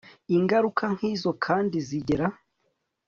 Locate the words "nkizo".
0.95-1.31